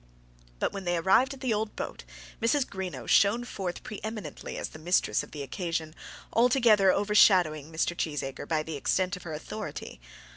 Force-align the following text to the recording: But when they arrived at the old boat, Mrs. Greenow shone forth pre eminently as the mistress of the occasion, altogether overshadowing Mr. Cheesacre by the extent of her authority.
But 0.57 0.73
when 0.73 0.83
they 0.85 0.97
arrived 0.97 1.35
at 1.35 1.41
the 1.41 1.53
old 1.53 1.75
boat, 1.75 2.05
Mrs. 2.41 2.65
Greenow 2.65 3.05
shone 3.07 3.43
forth 3.43 3.83
pre 3.83 3.99
eminently 4.03 4.57
as 4.57 4.69
the 4.69 4.79
mistress 4.79 5.21
of 5.21 5.29
the 5.29 5.43
occasion, 5.43 5.93
altogether 6.33 6.91
overshadowing 6.91 7.71
Mr. 7.71 7.95
Cheesacre 7.95 8.47
by 8.47 8.63
the 8.63 8.77
extent 8.77 9.15
of 9.15 9.21
her 9.21 9.33
authority. 9.35 10.01